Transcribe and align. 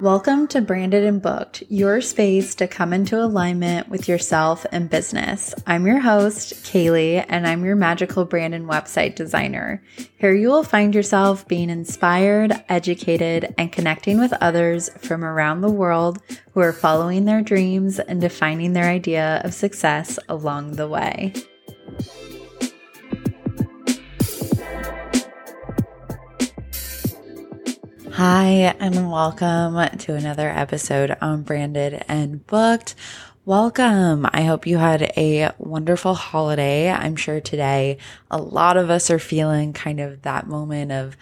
Welcome 0.00 0.46
to 0.48 0.60
Branded 0.60 1.02
and 1.02 1.20
Booked, 1.20 1.64
your 1.68 2.00
space 2.00 2.54
to 2.54 2.68
come 2.68 2.92
into 2.92 3.20
alignment 3.20 3.88
with 3.88 4.06
yourself 4.06 4.64
and 4.70 4.88
business. 4.88 5.52
I'm 5.66 5.88
your 5.88 5.98
host, 5.98 6.54
Kaylee, 6.62 7.26
and 7.28 7.48
I'm 7.48 7.64
your 7.64 7.74
magical 7.74 8.24
brand 8.24 8.54
and 8.54 8.68
website 8.68 9.16
designer. 9.16 9.82
Here 10.16 10.32
you 10.32 10.50
will 10.50 10.62
find 10.62 10.94
yourself 10.94 11.48
being 11.48 11.68
inspired, 11.68 12.52
educated, 12.68 13.52
and 13.58 13.72
connecting 13.72 14.20
with 14.20 14.32
others 14.34 14.88
from 14.98 15.24
around 15.24 15.62
the 15.62 15.68
world 15.68 16.22
who 16.52 16.60
are 16.60 16.72
following 16.72 17.24
their 17.24 17.42
dreams 17.42 17.98
and 17.98 18.20
defining 18.20 18.74
their 18.74 18.88
idea 18.88 19.40
of 19.42 19.52
success 19.52 20.16
along 20.28 20.76
the 20.76 20.86
way. 20.86 21.32
Hi, 28.20 28.74
and 28.80 29.12
welcome 29.12 29.96
to 29.98 30.16
another 30.16 30.48
episode 30.48 31.16
on 31.20 31.42
Branded 31.42 32.04
and 32.08 32.44
Booked. 32.48 32.96
Welcome. 33.44 34.28
I 34.32 34.42
hope 34.42 34.66
you 34.66 34.78
had 34.78 35.12
a 35.16 35.52
wonderful 35.56 36.14
holiday. 36.14 36.90
I'm 36.90 37.14
sure 37.14 37.40
today 37.40 37.98
a 38.28 38.38
lot 38.38 38.76
of 38.76 38.90
us 38.90 39.08
are 39.08 39.20
feeling 39.20 39.72
kind 39.72 40.00
of 40.00 40.22
that 40.22 40.48
moment 40.48 40.90
of 40.90 41.16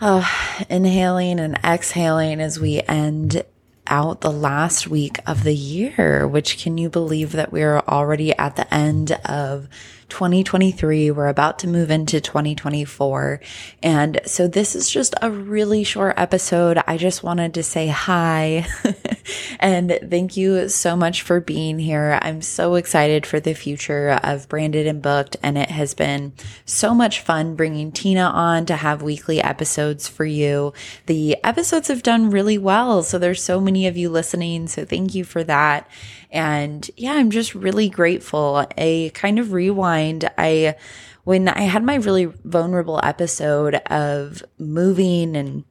uh, 0.00 0.28
inhaling 0.68 1.38
and 1.38 1.60
exhaling 1.62 2.40
as 2.40 2.58
we 2.58 2.82
end 2.88 3.44
out 3.86 4.20
the 4.20 4.32
last 4.32 4.88
week 4.88 5.18
of 5.28 5.44
the 5.44 5.54
year, 5.54 6.26
which 6.26 6.60
can 6.60 6.76
you 6.76 6.90
believe 6.90 7.30
that 7.30 7.52
we're 7.52 7.78
already 7.78 8.36
at 8.36 8.56
the 8.56 8.74
end 8.74 9.12
of 9.26 9.68
2023. 10.08 11.10
We're 11.10 11.28
about 11.28 11.58
to 11.60 11.68
move 11.68 11.90
into 11.90 12.20
2024. 12.20 13.40
And 13.82 14.20
so 14.26 14.46
this 14.46 14.74
is 14.74 14.90
just 14.90 15.14
a 15.22 15.30
really 15.30 15.84
short 15.84 16.14
episode. 16.16 16.78
I 16.86 16.96
just 16.96 17.22
wanted 17.22 17.54
to 17.54 17.62
say 17.62 17.88
hi 17.88 18.66
and 19.60 19.98
thank 20.08 20.36
you 20.36 20.68
so 20.68 20.96
much 20.96 21.22
for 21.22 21.40
being 21.40 21.78
here. 21.78 22.18
I'm 22.22 22.42
so 22.42 22.74
excited 22.74 23.26
for 23.26 23.40
the 23.40 23.54
future 23.54 24.18
of 24.22 24.48
Branded 24.48 24.86
and 24.86 25.02
Booked. 25.02 25.36
And 25.42 25.56
it 25.58 25.70
has 25.70 25.94
been 25.94 26.32
so 26.64 26.94
much 26.94 27.20
fun 27.20 27.54
bringing 27.54 27.92
Tina 27.92 28.22
on 28.22 28.66
to 28.66 28.76
have 28.76 29.02
weekly 29.02 29.40
episodes 29.40 30.08
for 30.08 30.24
you. 30.24 30.72
The 31.06 31.36
episodes 31.44 31.88
have 31.88 32.02
done 32.02 32.30
really 32.30 32.58
well. 32.58 33.02
So 33.02 33.18
there's 33.18 33.42
so 33.42 33.60
many 33.60 33.86
of 33.86 33.96
you 33.96 34.08
listening. 34.08 34.68
So 34.68 34.84
thank 34.84 35.14
you 35.14 35.24
for 35.24 35.44
that. 35.44 35.88
And 36.34 36.90
yeah, 36.96 37.12
I'm 37.12 37.30
just 37.30 37.54
really 37.54 37.88
grateful. 37.88 38.66
A 38.76 39.10
kind 39.10 39.38
of 39.38 39.52
rewind. 39.52 39.93
I, 40.38 40.76
when 41.24 41.48
I 41.48 41.62
had 41.62 41.82
my 41.82 41.96
really 41.96 42.26
vulnerable 42.26 43.00
episode 43.02 43.74
of 43.86 44.42
moving 44.58 45.36
and 45.36 45.64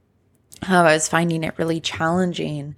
how 0.64 0.84
I 0.84 0.94
was 0.94 1.08
finding 1.08 1.44
it 1.44 1.58
really 1.58 1.80
challenging. 1.80 2.76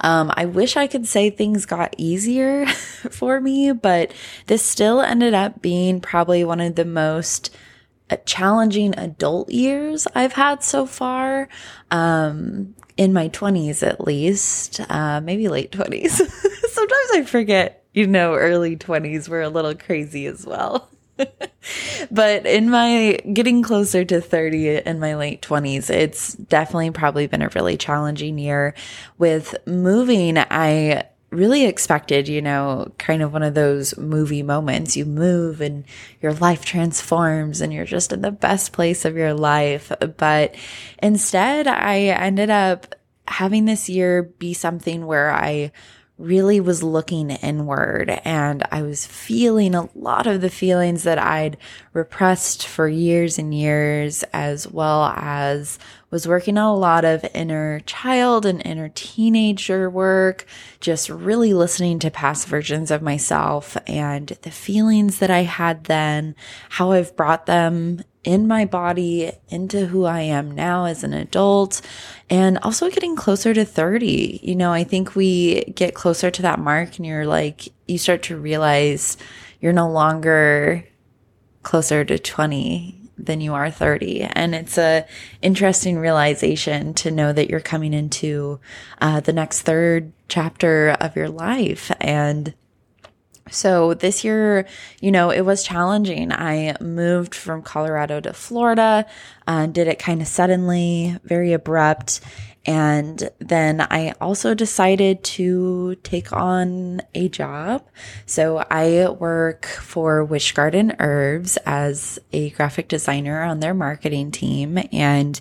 Um, 0.00 0.32
I 0.34 0.44
wish 0.44 0.76
I 0.76 0.86
could 0.86 1.06
say 1.06 1.30
things 1.30 1.66
got 1.66 1.94
easier 1.98 2.66
for 2.66 3.40
me, 3.40 3.72
but 3.72 4.12
this 4.46 4.62
still 4.62 5.00
ended 5.00 5.34
up 5.34 5.60
being 5.62 6.00
probably 6.00 6.44
one 6.44 6.60
of 6.60 6.74
the 6.74 6.84
most 6.84 7.54
uh, 8.10 8.16
challenging 8.24 8.94
adult 8.98 9.50
years 9.50 10.06
I've 10.14 10.32
had 10.32 10.62
so 10.62 10.86
far. 10.86 11.48
Um, 11.90 12.74
in 12.96 13.12
my 13.12 13.28
20s 13.28 13.86
at 13.86 14.00
least, 14.00 14.80
uh, 14.90 15.20
maybe 15.20 15.48
late 15.48 15.70
20s. 15.70 16.10
Sometimes 16.68 17.10
I 17.12 17.22
forget, 17.24 17.77
you 17.92 18.06
know, 18.06 18.34
early 18.34 18.76
20s 18.76 19.28
were 19.28 19.42
a 19.42 19.48
little 19.48 19.74
crazy 19.74 20.26
as 20.26 20.46
well. 20.46 20.88
but 22.10 22.46
in 22.46 22.70
my 22.70 23.18
getting 23.32 23.62
closer 23.62 24.04
to 24.04 24.20
30 24.20 24.76
in 24.86 25.00
my 25.00 25.16
late 25.16 25.42
20s, 25.42 25.90
it's 25.90 26.34
definitely 26.34 26.90
probably 26.90 27.26
been 27.26 27.42
a 27.42 27.48
really 27.54 27.76
challenging 27.76 28.38
year 28.38 28.74
with 29.18 29.54
moving. 29.66 30.38
I 30.38 31.04
really 31.30 31.66
expected, 31.66 32.28
you 32.28 32.40
know, 32.40 32.90
kind 32.98 33.22
of 33.22 33.32
one 33.32 33.42
of 33.42 33.54
those 33.54 33.96
movie 33.98 34.42
moments. 34.42 34.96
You 34.96 35.04
move 35.04 35.60
and 35.60 35.84
your 36.22 36.32
life 36.34 36.64
transforms 36.64 37.60
and 37.60 37.72
you're 37.72 37.84
just 37.84 38.12
in 38.12 38.22
the 38.22 38.30
best 38.30 38.72
place 38.72 39.04
of 39.04 39.16
your 39.16 39.34
life. 39.34 39.92
But 40.16 40.54
instead, 41.02 41.66
I 41.66 41.98
ended 41.98 42.50
up 42.50 42.94
having 43.26 43.66
this 43.66 43.90
year 43.90 44.22
be 44.22 44.54
something 44.54 45.04
where 45.06 45.30
I 45.30 45.72
really 46.18 46.58
was 46.58 46.82
looking 46.82 47.30
inward 47.30 48.10
and 48.24 48.66
I 48.72 48.82
was 48.82 49.06
feeling 49.06 49.74
a 49.74 49.88
lot 49.94 50.26
of 50.26 50.40
the 50.40 50.50
feelings 50.50 51.04
that 51.04 51.18
I'd 51.18 51.56
repressed 51.92 52.66
for 52.66 52.88
years 52.88 53.38
and 53.38 53.54
years, 53.54 54.24
as 54.32 54.66
well 54.66 55.04
as 55.16 55.78
was 56.10 56.26
working 56.26 56.58
on 56.58 56.74
a 56.74 56.76
lot 56.76 57.04
of 57.04 57.24
inner 57.34 57.80
child 57.80 58.46
and 58.46 58.64
inner 58.66 58.90
teenager 58.94 59.88
work, 59.88 60.46
just 60.80 61.08
really 61.08 61.54
listening 61.54 61.98
to 62.00 62.10
past 62.10 62.48
versions 62.48 62.90
of 62.90 63.00
myself 63.00 63.76
and 63.86 64.28
the 64.42 64.50
feelings 64.50 65.18
that 65.18 65.30
I 65.30 65.42
had 65.42 65.84
then, 65.84 66.34
how 66.70 66.92
I've 66.92 67.14
brought 67.14 67.46
them 67.46 68.02
in 68.28 68.46
my 68.46 68.66
body 68.66 69.32
into 69.48 69.86
who 69.86 70.04
I 70.04 70.20
am 70.20 70.50
now 70.50 70.84
as 70.84 71.02
an 71.02 71.14
adult 71.14 71.80
and 72.28 72.58
also 72.58 72.90
getting 72.90 73.16
closer 73.16 73.54
to 73.54 73.64
30. 73.64 74.40
You 74.42 74.54
know, 74.54 74.70
I 74.70 74.84
think 74.84 75.16
we 75.16 75.64
get 75.74 75.94
closer 75.94 76.30
to 76.32 76.42
that 76.42 76.58
mark 76.58 76.98
and 76.98 77.06
you're 77.06 77.24
like, 77.24 77.68
you 77.86 77.96
start 77.96 78.22
to 78.24 78.36
realize 78.36 79.16
you're 79.62 79.72
no 79.72 79.90
longer 79.90 80.86
closer 81.62 82.04
to 82.04 82.18
20 82.18 83.00
than 83.16 83.40
you 83.40 83.54
are 83.54 83.70
30 83.70 84.20
and 84.20 84.54
it's 84.54 84.76
a 84.76 85.06
interesting 85.40 85.98
realization 85.98 86.92
to 86.94 87.10
know 87.10 87.32
that 87.32 87.48
you're 87.48 87.60
coming 87.60 87.94
into 87.94 88.60
uh, 89.00 89.20
the 89.20 89.32
next 89.32 89.62
third 89.62 90.12
chapter 90.28 90.90
of 91.00 91.16
your 91.16 91.28
life 91.30 91.90
and 91.98 92.54
so 93.50 93.94
this 93.94 94.24
year, 94.24 94.66
you 95.00 95.10
know, 95.10 95.30
it 95.30 95.42
was 95.42 95.62
challenging. 95.62 96.32
I 96.32 96.76
moved 96.80 97.34
from 97.34 97.62
Colorado 97.62 98.20
to 98.20 98.32
Florida, 98.32 99.06
uh, 99.46 99.66
did 99.66 99.88
it 99.88 99.98
kind 99.98 100.20
of 100.20 100.28
suddenly, 100.28 101.16
very 101.24 101.52
abrupt. 101.52 102.20
And 102.66 103.30
then 103.38 103.80
I 103.80 104.12
also 104.20 104.52
decided 104.52 105.24
to 105.24 105.94
take 106.02 106.34
on 106.34 107.00
a 107.14 107.30
job. 107.30 107.88
So 108.26 108.58
I 108.70 109.08
work 109.08 109.64
for 109.64 110.22
Wish 110.22 110.52
Garden 110.52 110.94
Herbs 110.98 111.56
as 111.64 112.18
a 112.30 112.50
graphic 112.50 112.88
designer 112.88 113.42
on 113.42 113.60
their 113.60 113.72
marketing 113.72 114.32
team. 114.32 114.78
And 114.92 115.40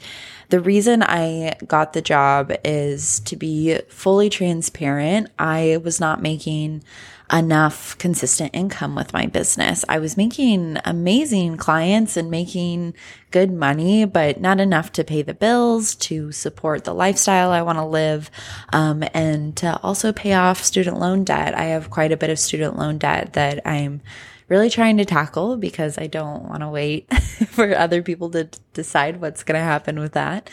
the 0.50 0.62
reason 0.62 1.04
I 1.04 1.56
got 1.68 1.92
the 1.92 2.02
job 2.02 2.54
is 2.64 3.20
to 3.22 3.36
be 3.36 3.78
fully 3.90 4.30
transparent. 4.30 5.30
I 5.38 5.82
was 5.84 6.00
not 6.00 6.22
making 6.22 6.84
enough 7.32 7.98
consistent 7.98 8.52
income 8.54 8.96
with 8.96 9.14
my 9.14 9.26
business. 9.26 9.84
I 9.90 10.00
was 10.00 10.16
making 10.16 10.78
amazing 10.86 11.58
clients 11.58 12.16
and 12.16 12.32
making 12.32 12.94
good 13.32 13.52
money, 13.52 14.06
but 14.06 14.40
not 14.40 14.60
enough 14.60 14.92
to 14.94 15.04
pay 15.04 15.22
the 15.22 15.34
bills, 15.34 15.96
to 15.96 16.32
support 16.32 16.86
the 16.86 16.94
lifestyle 16.94 17.52
I 17.52 17.62
want 17.62 17.78
to 17.78 17.86
live, 17.86 18.32
um, 18.72 19.04
and 19.14 19.56
to 19.58 19.78
also 19.82 20.14
pay 20.14 20.34
off 20.34 20.64
student 20.64 21.00
loan 21.00 21.24
debt. 21.24 21.54
I 21.54 21.66
have 21.66 21.90
quite 21.90 22.12
a 22.12 22.18
bit 22.18 22.30
of 22.30 22.40
student 22.40 22.78
loan 22.78 22.98
debt 22.98 23.34
that 23.34 23.66
I'm 23.68 24.02
really 24.48 24.70
trying 24.70 24.98
to 24.98 25.06
tackle 25.06 25.58
because 25.58 25.98
I 25.98 26.08
don't 26.08 26.48
want 26.48 26.62
to 26.62 26.70
wait 26.70 27.14
for 27.50 27.76
other 27.76 28.02
people 28.02 28.30
to 28.32 28.50
decide 28.74 29.20
what's 29.20 29.44
going 29.44 29.60
to 29.60 29.64
happen 29.64 30.00
with 30.00 30.14
that. 30.14 30.50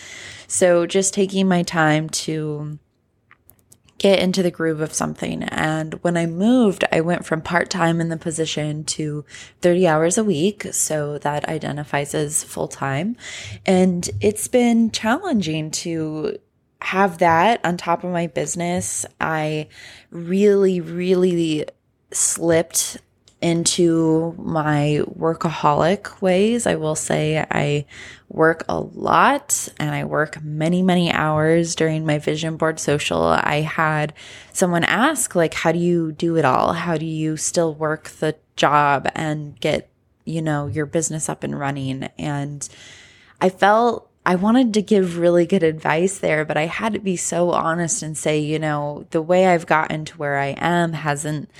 So 0.48 0.86
just 0.86 1.14
taking 1.14 1.46
my 1.46 1.62
time 1.62 2.08
to 2.10 2.78
get 3.98 4.18
into 4.18 4.42
the 4.42 4.50
groove 4.50 4.80
of 4.80 4.92
something. 4.92 5.44
And 5.44 5.94
when 6.02 6.16
I 6.16 6.26
moved, 6.26 6.84
I 6.90 7.00
went 7.00 7.24
from 7.24 7.40
part 7.40 7.70
time 7.70 8.00
in 8.00 8.08
the 8.08 8.16
position 8.16 8.84
to 8.84 9.24
30 9.62 9.86
hours 9.86 10.18
a 10.18 10.24
week. 10.24 10.66
So 10.72 11.18
that 11.18 11.48
identifies 11.48 12.14
as 12.14 12.44
full 12.44 12.68
time. 12.68 13.16
And 13.64 14.08
it's 14.20 14.48
been 14.48 14.90
challenging 14.90 15.70
to 15.70 16.38
have 16.82 17.18
that 17.18 17.64
on 17.64 17.76
top 17.76 18.04
of 18.04 18.10
my 18.10 18.26
business. 18.26 19.06
I 19.20 19.68
really, 20.10 20.80
really 20.80 21.64
slipped 22.10 22.98
into 23.44 24.34
my 24.38 25.02
workaholic 25.06 26.22
ways. 26.22 26.66
I 26.66 26.76
will 26.76 26.94
say 26.94 27.44
I 27.50 27.84
work 28.30 28.64
a 28.70 28.80
lot 28.80 29.68
and 29.78 29.94
I 29.94 30.04
work 30.06 30.42
many, 30.42 30.80
many 30.80 31.12
hours 31.12 31.74
during 31.74 32.06
my 32.06 32.18
vision 32.18 32.56
board 32.56 32.80
social. 32.80 33.22
I 33.22 33.60
had 33.60 34.14
someone 34.54 34.82
ask, 34.82 35.34
like, 35.34 35.52
how 35.52 35.72
do 35.72 35.78
you 35.78 36.12
do 36.12 36.36
it 36.36 36.46
all? 36.46 36.72
How 36.72 36.96
do 36.96 37.04
you 37.04 37.36
still 37.36 37.74
work 37.74 38.08
the 38.08 38.34
job 38.56 39.10
and 39.14 39.60
get, 39.60 39.90
you 40.24 40.40
know, 40.40 40.66
your 40.66 40.86
business 40.86 41.28
up 41.28 41.44
and 41.44 41.58
running? 41.58 42.04
And 42.16 42.66
I 43.42 43.50
felt 43.50 44.10
I 44.24 44.36
wanted 44.36 44.72
to 44.72 44.80
give 44.80 45.18
really 45.18 45.44
good 45.44 45.62
advice 45.62 46.18
there, 46.18 46.46
but 46.46 46.56
I 46.56 46.64
had 46.64 46.94
to 46.94 46.98
be 46.98 47.16
so 47.16 47.50
honest 47.50 48.02
and 48.02 48.16
say, 48.16 48.38
you 48.38 48.58
know, 48.58 49.06
the 49.10 49.20
way 49.20 49.48
I've 49.48 49.66
gotten 49.66 50.06
to 50.06 50.16
where 50.16 50.38
I 50.38 50.54
am 50.56 50.94
hasn't 50.94 51.50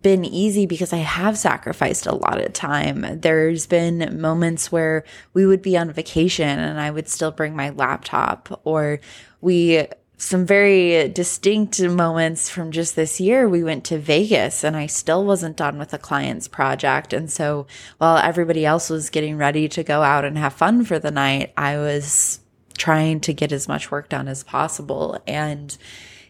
been 0.00 0.24
easy 0.24 0.66
because 0.66 0.92
I 0.92 0.98
have 0.98 1.36
sacrificed 1.36 2.06
a 2.06 2.14
lot 2.14 2.40
of 2.40 2.52
time. 2.52 3.20
There's 3.20 3.66
been 3.66 4.20
moments 4.20 4.72
where 4.72 5.04
we 5.34 5.44
would 5.46 5.60
be 5.60 5.76
on 5.76 5.92
vacation 5.92 6.58
and 6.58 6.80
I 6.80 6.90
would 6.90 7.08
still 7.08 7.30
bring 7.30 7.54
my 7.54 7.70
laptop 7.70 8.60
or 8.64 9.00
we 9.40 9.86
some 10.16 10.46
very 10.46 11.08
distinct 11.08 11.80
moments 11.80 12.48
from 12.48 12.70
just 12.70 12.94
this 12.94 13.20
year. 13.20 13.48
We 13.48 13.64
went 13.64 13.84
to 13.86 13.98
Vegas 13.98 14.62
and 14.62 14.76
I 14.76 14.86
still 14.86 15.24
wasn't 15.24 15.56
done 15.56 15.78
with 15.78 15.92
a 15.92 15.98
client's 15.98 16.46
project. 16.46 17.12
And 17.12 17.30
so 17.30 17.66
while 17.98 18.18
everybody 18.18 18.64
else 18.64 18.88
was 18.88 19.10
getting 19.10 19.36
ready 19.36 19.68
to 19.70 19.82
go 19.82 20.02
out 20.02 20.24
and 20.24 20.38
have 20.38 20.52
fun 20.52 20.84
for 20.84 21.00
the 21.00 21.10
night, 21.10 21.52
I 21.56 21.76
was 21.76 22.38
trying 22.78 23.18
to 23.20 23.32
get 23.32 23.50
as 23.50 23.66
much 23.66 23.90
work 23.90 24.08
done 24.08 24.28
as 24.28 24.44
possible. 24.44 25.20
And 25.26 25.76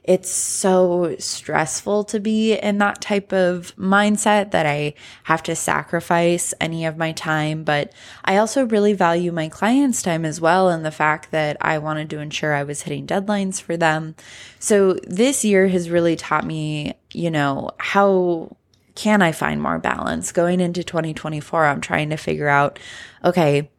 it's 0.05 0.31
so 0.31 1.15
stressful 1.19 2.03
to 2.05 2.19
be 2.19 2.55
in 2.55 2.79
that 2.79 3.01
type 3.01 3.33
of 3.33 3.75
mindset 3.77 4.51
that 4.51 4.67
I 4.67 4.95
have 5.25 5.45
to 5.45 5.55
sacrifice 5.55 6.53
any 6.61 6.85
of 6.85 6.97
my 6.97 7.13
time. 7.13 7.63
But 7.63 7.93
I 8.25 8.37
also 8.37 8.67
really 8.67 8.95
value 8.95 9.31
my 9.31 9.49
clients' 9.49 10.03
time 10.03 10.25
as 10.25 10.41
well, 10.41 10.69
and 10.69 10.85
the 10.85 10.91
fact 10.91 11.31
that 11.31 11.57
I 11.61 11.79
wanted 11.79 12.11
to 12.11 12.19
ensure 12.19 12.53
I 12.53 12.65
was 12.65 12.83
hitting 12.83 13.07
deadlines 13.07 13.63
for 13.63 13.77
them. 13.77 14.17
So 14.59 14.95
this 15.07 15.45
year 15.45 15.69
has 15.69 15.89
really 15.89 16.17
taught 16.17 16.45
me, 16.45 16.95
you 17.13 17.31
know, 17.31 17.71
how 17.79 18.57
can 18.97 19.23
I 19.23 19.31
find 19.31 19.63
more 19.63 19.79
balance? 19.79 20.33
Going 20.33 20.61
into 20.61 20.83
2024, 20.83 21.65
I'm 21.65 21.81
trying 21.81 22.11
to 22.11 22.17
figure 22.17 22.49
out, 22.49 22.81
okay, 23.25 23.71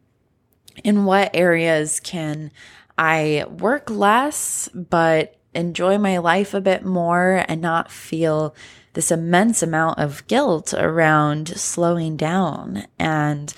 in 0.82 1.04
what 1.04 1.30
areas 1.34 2.00
can 2.00 2.50
I 2.96 3.44
work 3.48 3.90
less, 3.90 4.68
but 4.74 5.36
enjoy 5.54 5.98
my 5.98 6.18
life 6.18 6.54
a 6.54 6.60
bit 6.60 6.84
more 6.84 7.44
and 7.48 7.60
not 7.60 7.90
feel 7.90 8.54
this 8.94 9.10
immense 9.10 9.62
amount 9.62 9.98
of 9.98 10.26
guilt 10.26 10.72
around 10.74 11.48
slowing 11.48 12.16
down 12.16 12.86
and 12.98 13.52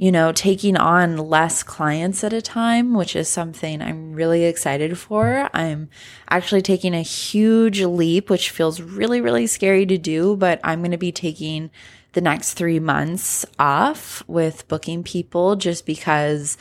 you 0.00 0.10
know, 0.10 0.32
taking 0.32 0.78
on 0.78 1.18
less 1.18 1.62
clients 1.62 2.24
at 2.24 2.32
a 2.32 2.40
time, 2.40 2.94
which 2.94 3.14
is 3.14 3.28
something 3.28 3.82
I'm 3.82 4.14
really 4.14 4.44
excited 4.44 4.96
for. 4.96 5.50
I'm 5.52 5.90
actually 6.30 6.62
taking 6.62 6.94
a 6.94 7.02
huge 7.02 7.82
leap, 7.82 8.30
which 8.30 8.48
feels 8.48 8.80
really, 8.80 9.20
really 9.20 9.46
scary 9.46 9.84
to 9.84 9.98
do, 9.98 10.36
but 10.36 10.58
I'm 10.64 10.78
going 10.78 10.92
to 10.92 10.96
be 10.96 11.12
taking 11.12 11.70
the 12.14 12.22
next 12.22 12.54
three 12.54 12.80
months 12.80 13.44
off 13.58 14.24
with 14.26 14.66
booking 14.68 15.02
people 15.02 15.54
just 15.56 15.84
because 15.84 16.56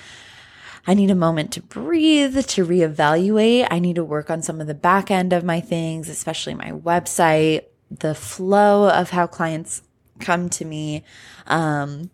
I 0.88 0.94
need 0.94 1.12
a 1.12 1.16
moment 1.16 1.52
to 1.54 1.62
breathe, 1.62 2.46
to 2.48 2.66
reevaluate. 2.66 3.68
I 3.70 3.80
need 3.80 3.96
to 3.96 4.04
work 4.04 4.30
on 4.30 4.42
some 4.42 4.62
of 4.62 4.68
the 4.68 4.74
back 4.74 5.12
end 5.12 5.34
of 5.34 5.44
my 5.44 5.60
things, 5.60 6.10
especially 6.10 6.54
my 6.54 6.72
website, 6.72 7.66
the 7.92 8.16
flow 8.16 8.90
of 8.90 9.10
how 9.10 9.28
clients 9.28 9.82
come 10.20 10.50
to 10.50 10.66
me. 10.66 11.04
Um, 11.48 12.12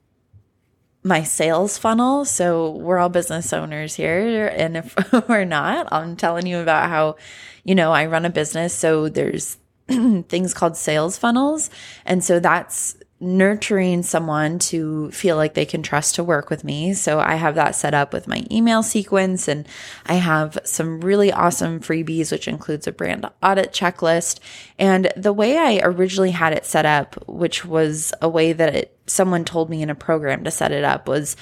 my 1.05 1.21
sales 1.21 1.77
funnel. 1.77 2.25
So 2.25 2.71
we're 2.71 2.97
all 2.97 3.09
business 3.09 3.53
owners 3.53 3.93
here. 3.93 4.47
And 4.47 4.75
if 4.75 4.95
we're 5.29 5.45
not, 5.45 5.87
I'm 5.93 6.15
telling 6.15 6.47
you 6.47 6.57
about 6.57 6.89
how, 6.89 7.17
you 7.63 7.75
know, 7.75 7.91
I 7.91 8.07
run 8.07 8.25
a 8.25 8.29
business. 8.31 8.73
So 8.73 9.07
there's 9.07 9.57
things 9.87 10.55
called 10.55 10.75
sales 10.75 11.15
funnels. 11.15 11.69
And 12.05 12.23
so 12.23 12.39
that's 12.39 12.97
nurturing 13.19 14.03
someone 14.03 14.59
to 14.59 15.09
feel 15.11 15.37
like 15.37 15.53
they 15.53 15.65
can 15.65 15.81
trust 15.81 16.15
to 16.15 16.23
work 16.23 16.49
with 16.49 16.65
me. 16.65 16.93
So 16.93 17.19
I 17.19 17.35
have 17.35 17.55
that 17.55 17.75
set 17.75 17.93
up 17.93 18.11
with 18.11 18.27
my 18.27 18.43
email 18.51 18.83
sequence 18.83 19.47
and 19.47 19.65
I 20.05 20.15
have 20.15 20.57
some 20.65 20.99
really 20.99 21.31
awesome 21.31 21.79
freebies, 21.79 22.31
which 22.31 22.47
includes 22.47 22.87
a 22.87 22.91
brand 22.91 23.25
audit 23.41 23.71
checklist. 23.71 24.39
And 24.77 25.11
the 25.15 25.33
way 25.33 25.57
I 25.57 25.79
originally 25.81 26.31
had 26.31 26.51
it 26.51 26.65
set 26.65 26.85
up, 26.85 27.15
which 27.27 27.63
was 27.63 28.13
a 28.21 28.27
way 28.27 28.51
that 28.51 28.75
it, 28.75 28.97
someone 29.07 29.45
told 29.45 29.69
me 29.69 29.81
in 29.81 29.89
a 29.89 29.95
program 29.95 30.43
to 30.43 30.51
set 30.51 30.73
it 30.73 30.83
up 30.83 31.07
was 31.07 31.37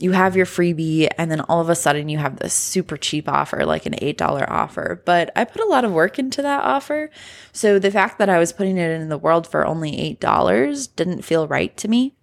you 0.00 0.12
have 0.12 0.34
your 0.34 0.46
freebie 0.46 1.08
and 1.18 1.30
then 1.30 1.40
all 1.42 1.60
of 1.60 1.68
a 1.68 1.74
sudden 1.74 2.08
you 2.08 2.18
have 2.18 2.36
this 2.36 2.54
super 2.54 2.96
cheap 2.96 3.28
offer, 3.28 3.64
like 3.66 3.84
an 3.86 3.92
$8 3.94 4.50
offer. 4.50 5.02
But 5.04 5.30
I 5.36 5.44
put 5.44 5.60
a 5.60 5.68
lot 5.68 5.84
of 5.84 5.92
work 5.92 6.18
into 6.18 6.40
that 6.42 6.64
offer. 6.64 7.10
So 7.52 7.78
the 7.78 7.90
fact 7.90 8.18
that 8.18 8.30
I 8.30 8.38
was 8.38 8.52
putting 8.52 8.78
it 8.78 8.90
in 8.90 9.10
the 9.10 9.18
world 9.18 9.46
for 9.46 9.66
only 9.66 10.16
$8 10.20 10.88
didn't 10.96 11.22
feel 11.22 11.46
right 11.46 11.76
to 11.76 11.88
me. 11.88 12.14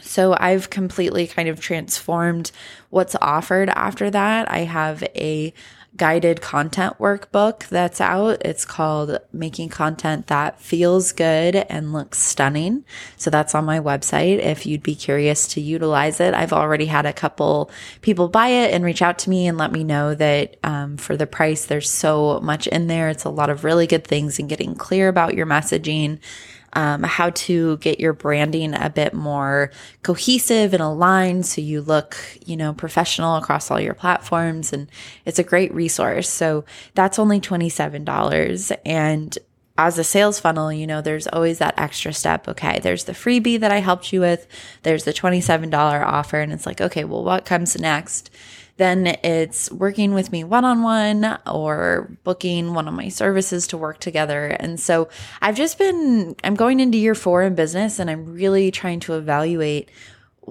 So 0.00 0.36
I've 0.38 0.70
completely 0.70 1.26
kind 1.26 1.48
of 1.48 1.60
transformed 1.60 2.52
what's 2.90 3.16
offered 3.20 3.68
after 3.70 4.10
that. 4.10 4.50
I 4.50 4.60
have 4.60 5.02
a 5.14 5.52
guided 5.96 6.40
content 6.40 6.98
workbook 6.98 7.66
that's 7.68 8.00
out. 8.00 8.40
It's 8.44 8.64
called 8.64 9.18
Making 9.32 9.68
Content 9.68 10.28
That 10.28 10.60
Feels 10.60 11.12
Good 11.12 11.56
and 11.56 11.92
Looks 11.92 12.18
Stunning. 12.18 12.84
So 13.16 13.30
that's 13.30 13.54
on 13.54 13.64
my 13.64 13.80
website 13.80 14.38
if 14.38 14.66
you'd 14.66 14.82
be 14.82 14.94
curious 14.94 15.48
to 15.48 15.60
utilize 15.60 16.20
it. 16.20 16.34
I've 16.34 16.52
already 16.52 16.86
had 16.86 17.06
a 17.06 17.12
couple 17.12 17.70
people 18.00 18.28
buy 18.28 18.48
it 18.48 18.72
and 18.72 18.84
reach 18.84 19.02
out 19.02 19.18
to 19.20 19.30
me 19.30 19.48
and 19.48 19.58
let 19.58 19.72
me 19.72 19.82
know 19.82 20.14
that 20.14 20.56
um, 20.62 20.96
for 20.96 21.16
the 21.16 21.26
price, 21.26 21.66
there's 21.66 21.90
so 21.90 22.40
much 22.40 22.66
in 22.66 22.86
there. 22.86 23.08
It's 23.08 23.24
a 23.24 23.30
lot 23.30 23.50
of 23.50 23.64
really 23.64 23.86
good 23.86 24.06
things 24.06 24.38
and 24.38 24.48
getting 24.48 24.74
clear 24.74 25.08
about 25.08 25.34
your 25.34 25.46
messaging 25.46 26.20
um, 26.74 27.02
how 27.02 27.30
to 27.30 27.76
get 27.78 28.00
your 28.00 28.12
branding 28.12 28.74
a 28.74 28.90
bit 28.90 29.14
more 29.14 29.70
cohesive 30.02 30.74
and 30.74 30.82
aligned 30.82 31.46
so 31.46 31.60
you 31.60 31.80
look, 31.80 32.16
you 32.44 32.56
know, 32.56 32.72
professional 32.72 33.36
across 33.36 33.70
all 33.70 33.80
your 33.80 33.94
platforms. 33.94 34.72
And 34.72 34.88
it's 35.24 35.38
a 35.38 35.44
great 35.44 35.72
resource. 35.74 36.28
So 36.28 36.64
that's 36.94 37.18
only 37.18 37.40
$27. 37.40 38.76
And 38.84 39.38
as 39.78 39.96
a 39.96 40.04
sales 40.04 40.40
funnel, 40.40 40.72
you 40.72 40.86
know, 40.86 41.00
there's 41.00 41.28
always 41.28 41.58
that 41.58 41.78
extra 41.78 42.12
step. 42.12 42.48
Okay, 42.48 42.80
there's 42.80 43.04
the 43.04 43.12
freebie 43.12 43.60
that 43.60 43.70
I 43.70 43.78
helped 43.78 44.12
you 44.12 44.20
with, 44.20 44.46
there's 44.82 45.04
the 45.04 45.12
$27 45.12 46.04
offer. 46.04 46.40
And 46.40 46.52
it's 46.52 46.66
like, 46.66 46.80
okay, 46.80 47.04
well, 47.04 47.22
what 47.22 47.44
comes 47.44 47.78
next? 47.78 48.30
Then 48.78 49.08
it's 49.24 49.70
working 49.70 50.14
with 50.14 50.32
me 50.32 50.44
one 50.44 50.64
on 50.64 50.82
one 50.82 51.38
or 51.46 52.16
booking 52.24 52.74
one 52.74 52.88
of 52.88 52.94
my 52.94 53.08
services 53.08 53.66
to 53.68 53.76
work 53.76 53.98
together. 53.98 54.46
And 54.46 54.78
so 54.78 55.08
I've 55.42 55.56
just 55.56 55.78
been, 55.78 56.36
I'm 56.44 56.54
going 56.54 56.80
into 56.80 56.96
year 56.96 57.16
four 57.16 57.42
in 57.42 57.54
business 57.54 57.98
and 57.98 58.08
I'm 58.08 58.34
really 58.34 58.70
trying 58.70 59.00
to 59.00 59.14
evaluate 59.14 59.90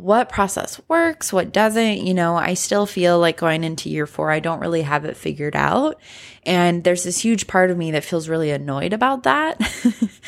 what 0.01 0.29
process 0.29 0.79
works, 0.87 1.33
what 1.33 1.51
doesn't. 1.51 2.05
You 2.05 2.13
know, 2.13 2.35
I 2.35 2.53
still 2.53 2.85
feel 2.85 3.19
like 3.19 3.37
going 3.37 3.63
into 3.63 3.89
year 3.89 4.05
four, 4.05 4.31
I 4.31 4.39
don't 4.39 4.59
really 4.59 4.83
have 4.83 5.05
it 5.05 5.17
figured 5.17 5.55
out. 5.55 5.99
And 6.45 6.83
there's 6.83 7.03
this 7.03 7.19
huge 7.19 7.47
part 7.47 7.71
of 7.71 7.77
me 7.77 7.91
that 7.91 8.05
feels 8.05 8.29
really 8.29 8.51
annoyed 8.51 8.93
about 8.93 9.23
that. 9.23 9.59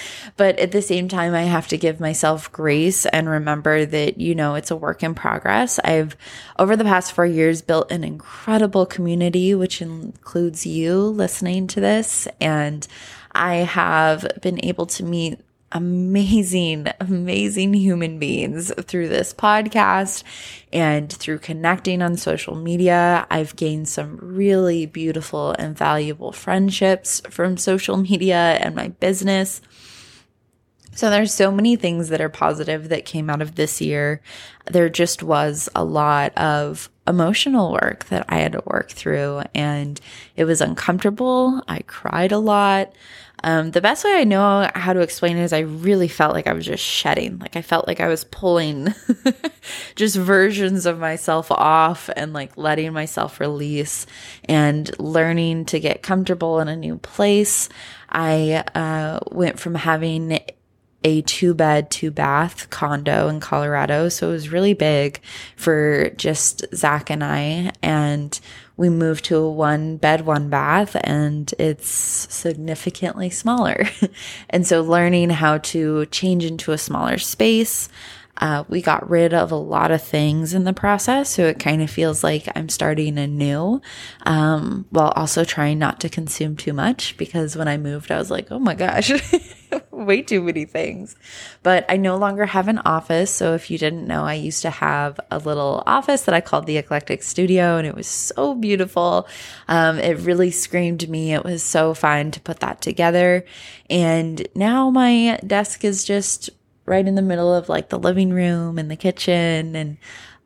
but 0.38 0.60
at 0.60 0.72
the 0.72 0.82
same 0.82 1.08
time, 1.08 1.34
I 1.34 1.44
have 1.44 1.68
to 1.70 1.78
give 1.78 2.00
myself 2.00 2.52
grace 2.52 3.06
and 3.06 3.30
remember 3.30 3.86
that, 3.86 4.20
you 4.20 4.36
know, 4.36 4.56
it's 4.56 4.72
a 4.72 4.76
work 4.76 5.02
in 5.04 5.16
progress. 5.16 5.80
I've, 5.80 6.18
over 6.58 6.76
the 6.76 6.84
past 6.84 7.14
four 7.14 7.26
years, 7.26 7.62
built 7.62 7.92
an 7.92 8.04
incredible 8.04 8.86
community, 8.86 9.56
which 9.56 9.82
includes 9.82 10.66
you 10.66 11.00
listening 11.00 11.68
to 11.68 11.80
this. 11.80 12.28
And 12.42 12.86
I 13.32 13.56
have 13.58 14.28
been 14.42 14.64
able 14.66 14.88
to 14.88 15.04
meet 15.04 15.40
amazing, 15.72 16.88
amazing 17.00 17.74
human 17.74 18.20
beings 18.20 18.72
through 18.82 19.10
this 19.10 19.34
podcast 19.34 20.24
and 20.74 21.12
through 21.12 21.40
connecting 21.40 22.02
on 22.02 22.18
social 22.18 22.56
media. 22.56 23.28
I've 23.30 23.56
gained 23.56 23.88
some 23.88 24.18
really 24.22 24.86
beautiful 24.86 25.52
and 25.52 25.78
valuable 25.78 26.32
friendships 26.32 27.22
from 27.30 27.58
social 27.58 27.98
media 27.98 28.58
and 28.62 28.76
my 28.76 28.90
business. 28.90 29.62
So 30.96 31.10
there's 31.10 31.34
so 31.34 31.52
many 31.52 31.76
things 31.76 32.10
that 32.10 32.20
are 32.20 32.30
positive 32.30 32.90
that 32.90 33.06
came 33.06 33.30
out 33.30 33.42
of 33.42 33.56
this 33.56 33.80
year. 33.80 34.22
There 34.66 34.90
just 34.90 35.24
was 35.24 35.70
a 35.76 35.84
lot 35.84 36.38
of 36.38 36.90
emotional 37.08 37.72
work 37.72 38.06
that 38.06 38.26
I 38.30 38.38
had 38.38 38.52
to 38.52 38.64
work 38.66 38.92
through 38.92 39.42
and 39.56 40.00
it 40.36 40.46
was 40.46 40.62
uncomfortable. 40.62 41.64
I 41.68 41.80
cried 41.80 42.32
a 42.32 42.38
lot. 42.38 42.94
Um, 43.44 43.72
the 43.72 43.82
best 43.82 44.04
way 44.04 44.16
I 44.16 44.26
know 44.26 44.70
how 44.76 44.94
to 44.94 45.00
explain 45.00 45.38
it 45.38 45.44
is 45.44 45.54
I 45.54 45.60
really 45.60 46.10
felt 46.10 46.34
like 46.34 46.48
I 46.48 46.54
was 46.54 46.66
just 46.66 46.84
shedding. 46.84 47.40
Like 47.40 47.56
I 47.56 47.62
felt 47.62 47.88
like 47.88 48.02
I 48.02 48.10
was 48.10 48.26
pulling 48.26 48.94
just 49.96 50.18
versions 50.18 50.86
of 50.86 51.00
myself 51.00 51.50
off 51.52 52.10
and 52.16 52.34
like 52.34 52.58
letting 52.58 52.92
myself 52.92 53.40
release 53.40 54.06
and 54.46 54.92
learning 55.00 55.66
to 55.66 55.80
get 55.80 56.04
comfortable 56.04 56.60
in 56.60 56.68
a 56.68 56.76
new 56.76 56.98
place. 56.98 57.70
I 58.10 58.64
uh, 58.76 59.20
went 59.32 59.60
from 59.60 59.76
having 59.76 60.40
a 61.04 61.22
two 61.22 61.54
bed, 61.54 61.90
two 61.90 62.12
bath 62.12 62.70
condo 62.70 63.28
in 63.28 63.40
Colorado. 63.40 64.10
So 64.10 64.30
it 64.30 64.34
was 64.34 64.50
really 64.50 64.74
big 64.74 65.22
for 65.56 66.10
just 66.12 66.66
Zach 66.74 67.10
and 67.10 67.24
I. 67.24 67.72
And 67.82 68.38
we 68.76 68.90
moved 68.90 69.26
to 69.26 69.38
a 69.38 69.50
one 69.50 69.98
bed, 69.98 70.26
one 70.26 70.50
bath, 70.50 70.96
and 71.04 71.54
it's 71.60 71.90
significantly 71.90 73.30
smaller. 73.30 73.90
and 74.50 74.66
so 74.66 74.82
learning 74.82 75.32
how 75.32 75.58
to 75.60 76.06
change 76.08 76.46
into 76.46 76.72
a 76.72 76.78
smaller 76.78 77.18
space. 77.18 77.90
Uh, 78.40 78.64
we 78.70 78.82
got 78.82 79.10
rid 79.10 79.34
of 79.34 79.52
a 79.52 79.56
lot 79.56 79.92
of 79.92 80.02
things 80.02 80.54
in 80.54 80.64
the 80.64 80.74
process, 80.74 81.30
so 81.30 81.46
it 81.46 81.60
kind 81.60 81.82
of 81.82 81.90
feels 81.90 82.24
like 82.24 82.48
I'm 82.56 82.70
starting 82.70 83.18
anew, 83.18 83.82
um, 84.26 84.86
while 84.90 85.12
also 85.16 85.44
trying 85.44 85.80
not 85.80 86.00
to 86.02 86.10
consume 86.10 86.56
too 86.56 86.74
much. 86.74 87.18
Because 87.18 87.56
when 87.56 87.68
I 87.68 87.78
moved, 87.78 88.12
I 88.12 88.18
was 88.18 88.32
like, 88.32 88.48
"Oh 88.52 88.60
my 88.60 88.76
gosh, 88.76 89.12
way 89.92 90.22
too 90.22 90.42
many 90.42 90.66
things. 90.66 91.16
But 91.64 91.86
I 91.90 91.98
no 91.98 92.18
longer 92.18 92.46
have 92.46 92.68
an 92.68 92.80
office. 92.80 93.32
So 93.32 93.54
if 93.54 93.70
you 93.70 93.78
didn't 93.78 94.08
know, 94.08 94.24
I 94.24 94.34
used 94.34 94.62
to 94.64 94.70
have 94.70 95.20
a 95.30 95.38
little 95.38 95.84
office 95.86 96.24
that 96.24 96.34
I 96.34 96.42
called 96.42 96.66
the 96.66 96.78
Eclectic 96.78 97.24
Studio, 97.24 97.78
and 97.78 97.86
it 97.86 97.96
was 97.96 98.08
so 98.08 98.56
beautiful. 98.56 99.28
Um, 99.68 100.00
it 100.00 100.18
really 100.20 100.52
screamed 100.52 101.08
me. 101.10 101.34
It 101.34 101.44
was 101.44 101.64
so 101.64 101.94
fun 101.94 102.32
to 102.32 102.40
put 102.40 102.62
that 102.62 102.82
together. 102.82 103.46
And 103.90 104.48
now 104.56 104.90
my 104.90 105.40
desk 105.46 105.84
is 105.84 106.04
just 106.04 106.50
right 106.90 107.08
in 107.08 107.16
the 107.16 107.22
middle 107.22 107.54
of 107.54 107.70
like 107.70 107.90
the 107.90 108.00
living 108.00 108.32
room 108.32 108.78
and 108.78 108.90
the 108.90 108.96
kitchen. 108.96 109.76
And 109.76 109.98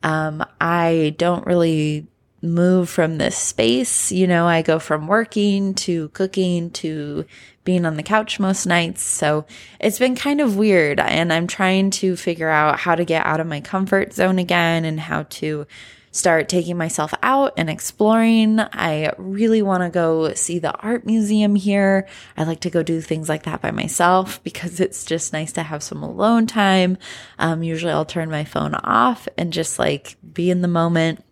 um, 0.04 0.46
I 0.60 1.16
don't 1.18 1.46
really 1.46 2.08
move 2.42 2.90
from 2.90 3.18
this 3.18 3.38
space. 3.38 4.12
You 4.12 4.28
know, 4.28 4.46
I 4.46 4.62
go 4.62 4.78
from 4.78 5.08
working 5.08 5.74
to 5.76 6.10
cooking 6.10 6.70
to 6.72 7.26
being 7.64 7.86
on 7.86 7.96
the 7.96 8.04
couch 8.04 8.40
most 8.40 8.66
nights. 8.66 9.02
So 9.02 9.46
it's 9.80 9.98
been 9.98 10.16
kind 10.16 10.42
of 10.42 10.58
weird. 10.58 11.00
And 11.00 11.32
I'm 11.32 11.48
trying 11.48 11.90
to 11.92 12.18
figure 12.18 12.50
out 12.50 12.80
how 12.80 12.96
to 12.96 13.06
get 13.06 13.26
out 13.26 13.40
of 13.40 13.48
my 13.48 13.62
comfort 13.62 14.14
zone 14.14 14.38
again 14.38 14.84
and 14.84 15.00
how 15.00 15.24
to 15.24 15.66
start 16.14 16.48
taking 16.48 16.78
myself 16.78 17.14
out 17.22 17.54
and 17.58 17.70
exploring. 17.70 18.60
I 18.60 19.12
really 19.18 19.62
want 19.62 19.84
to 19.84 19.90
go 19.90 20.34
see 20.36 20.60
the 20.60 20.74
art 20.78 21.06
museum 21.06 21.56
here. 21.56 22.08
I 22.38 22.44
like 22.44 22.62
to 22.62 22.70
go 22.70 22.84
do 22.84 23.02
things 23.02 23.28
like 23.28 23.44
that 23.44 23.62
by 23.62 23.72
myself 23.72 24.42
because 24.44 24.80
it's 24.80 25.04
just 25.04 25.34
nice 25.34 25.52
to 25.54 25.64
have 25.64 25.84
some 25.84 26.04
alone 26.04 26.48
time. 26.48 26.98
Um, 27.40 27.64
usually 27.64 27.92
I'll 27.92 28.06
turn 28.06 28.30
my 28.30 28.46
phone 28.46 28.76
off 28.76 29.28
and 29.38 29.52
just 29.52 29.80
like 29.80 30.16
be 30.34 30.50
in 30.50 30.62
the 30.62 30.68
moment 30.68 31.24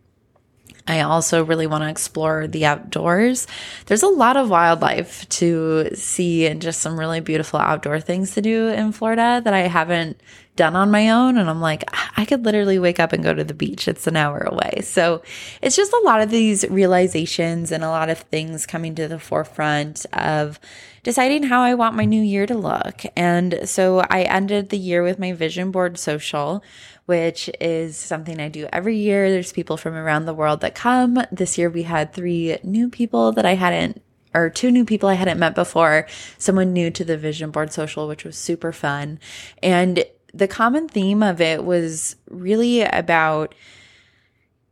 I 0.88 1.02
also 1.02 1.46
really 1.46 1.68
want 1.68 1.84
to 1.84 1.90
explore 1.90 2.48
the 2.48 2.66
outdoors. 2.66 3.48
There's 3.86 4.04
a 4.04 4.08
lot 4.08 4.36
of 4.36 4.50
wildlife 4.50 5.28
to 5.30 5.96
see 5.96 6.48
and 6.48 6.62
just 6.62 6.82
some 6.82 7.00
really 7.00 7.20
beautiful 7.20 7.60
outdoor 7.60 8.00
things 8.00 8.34
to 8.34 8.42
do 8.42 8.68
in 8.70 8.92
Florida 8.92 9.42
that 9.44 9.54
I 9.54 9.62
haven't 9.62 10.20
done 10.62 10.76
on 10.76 10.92
my 10.92 11.10
own. 11.10 11.40
And 11.40 11.50
I'm 11.50 11.60
like, 11.60 11.84
I 12.16 12.24
could 12.24 12.46
literally 12.46 12.78
wake 12.78 13.00
up 13.00 13.14
and 13.14 13.24
go 13.24 13.34
to 13.34 13.44
the 13.44 13.56
beach. 13.56 13.88
It's 13.88 14.06
an 14.06 14.16
hour 14.16 14.42
away. 14.42 14.82
So 14.84 15.24
it's 15.60 15.76
just 15.76 15.92
a 15.92 16.02
lot 16.06 16.22
of 16.22 16.30
these 16.30 16.64
realizations 16.70 17.72
and 17.72 17.84
a 17.84 17.90
lot 17.90 18.12
of 18.12 18.20
things 18.20 18.68
coming 18.68 18.94
to 18.94 19.08
the 19.08 19.18
forefront 19.18 20.06
of 20.14 20.60
deciding 21.02 21.42
how 21.42 21.62
I 21.64 21.74
want 21.74 21.96
my 21.96 22.06
new 22.06 22.22
year 22.22 22.46
to 22.46 22.54
look. 22.54 23.02
And 23.16 23.68
so 23.68 24.04
I 24.08 24.22
ended 24.22 24.70
the 24.70 24.78
year 24.78 25.02
with 25.02 25.18
my 25.18 25.34
vision 25.34 25.72
board 25.72 25.98
social, 25.98 26.64
which 27.08 27.50
is 27.60 27.98
something 27.98 28.40
I 28.40 28.50
do 28.50 28.70
every 28.72 28.98
year. 28.98 29.32
There's 29.32 29.52
people 29.52 29.78
from 29.78 29.96
around 29.96 30.26
the 30.26 30.34
world 30.36 30.62
that 30.62 30.76
come. 30.76 31.18
This 31.32 31.58
year 31.58 31.72
we 31.72 31.82
had 31.82 32.14
three 32.14 32.60
new 32.62 32.88
people 32.88 33.32
that 33.32 33.48
I 33.48 33.56
hadn't 33.56 34.00
or 34.34 34.50
two 34.50 34.72
new 34.72 34.86
people 34.86 35.10
I 35.10 35.16
hadn't 35.16 35.40
met 35.40 35.56
before, 35.56 36.08
someone 36.38 36.72
new 36.72 36.90
to 36.92 37.04
the 37.04 37.18
vision 37.18 37.52
board 37.52 37.74
social, 37.74 38.08
which 38.08 38.24
was 38.24 38.38
super 38.38 38.72
fun. 38.72 39.20
And 39.62 40.06
the 40.34 40.48
common 40.48 40.88
theme 40.88 41.24
of 41.24 41.42
it 41.42 41.64
was 41.64 42.16
really 42.30 42.82
about, 42.82 43.56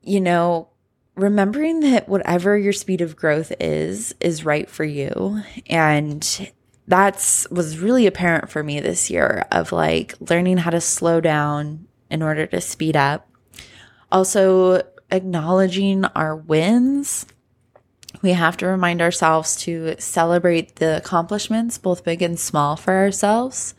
you 0.02 0.22
know, 0.22 0.70
remembering 1.16 1.82
that 1.82 2.08
whatever 2.08 2.58
your 2.58 2.74
speed 2.74 3.02
of 3.02 3.16
growth 3.16 3.52
is, 3.60 4.16
is 4.22 4.46
right 4.46 4.70
for 4.70 4.86
you. 4.86 5.42
And 5.68 6.52
that's 6.88 7.48
was 7.52 7.78
really 7.78 8.08
apparent 8.08 8.50
for 8.50 8.64
me 8.64 8.80
this 8.80 9.10
year 9.10 9.46
of 9.52 9.72
like 9.72 10.16
learning 10.30 10.58
how 10.58 10.72
to 10.72 10.82
slow 10.82 11.22
down 11.22 11.88
in 12.10 12.24
order 12.24 12.48
to 12.48 12.60
speed 12.62 12.96
up. 12.96 13.30
Also, 14.12 14.82
acknowledging 15.12 16.06
our 16.06 16.36
wins. 16.36 17.26
We 18.22 18.32
have 18.32 18.58
to 18.58 18.68
remind 18.68 19.02
ourselves 19.02 19.56
to 19.58 19.96
celebrate 20.00 20.78
the 20.78 20.98
accomplishments, 20.98 21.78
both 21.78 22.04
big 22.04 22.22
and 22.24 22.40
small, 22.40 22.76
for 22.76 22.94
ourselves. 22.94 23.76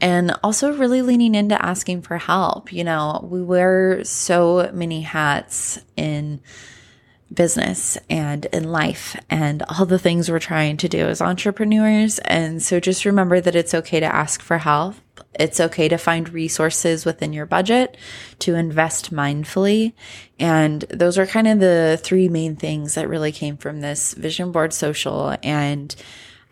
And 0.00 0.32
also, 0.42 0.76
really 0.76 1.02
leaning 1.02 1.34
into 1.34 1.62
asking 1.64 2.02
for 2.02 2.18
help. 2.18 2.72
You 2.72 2.84
know, 2.84 3.26
we 3.30 3.42
wear 3.42 4.04
so 4.04 4.70
many 4.72 5.02
hats 5.02 5.78
in 5.96 6.40
business 7.32 7.98
and 8.08 8.44
in 8.46 8.70
life 8.70 9.16
and 9.28 9.62
all 9.62 9.86
the 9.86 9.98
things 9.98 10.30
we're 10.30 10.38
trying 10.38 10.76
to 10.78 10.88
do 10.88 11.06
as 11.06 11.20
entrepreneurs. 11.20 12.18
And 12.20 12.62
so 12.62 12.80
just 12.80 13.04
remember 13.04 13.40
that 13.40 13.56
it's 13.56 13.74
okay 13.74 14.00
to 14.00 14.06
ask 14.06 14.40
for 14.40 14.58
help. 14.58 14.96
It's 15.38 15.60
okay 15.60 15.88
to 15.88 15.96
find 15.96 16.28
resources 16.28 17.04
within 17.04 17.32
your 17.32 17.46
budget 17.46 17.96
to 18.40 18.54
invest 18.54 19.12
mindfully. 19.12 19.94
And 20.38 20.82
those 20.82 21.18
are 21.18 21.26
kind 21.26 21.48
of 21.48 21.60
the 21.60 21.98
three 22.02 22.28
main 22.28 22.56
things 22.56 22.94
that 22.94 23.08
really 23.08 23.32
came 23.32 23.56
from 23.56 23.80
this 23.80 24.14
vision 24.14 24.52
board 24.52 24.72
social. 24.72 25.36
And 25.42 25.94